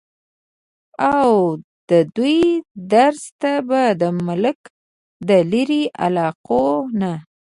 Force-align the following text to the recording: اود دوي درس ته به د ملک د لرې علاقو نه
اود 1.11 1.61
دوي 2.15 2.39
درس 2.93 3.23
ته 3.41 3.53
به 3.67 3.81
د 4.01 4.03
ملک 4.27 4.59
د 5.27 5.29
لرې 5.51 5.83
علاقو 6.05 6.65
نه 6.99 7.13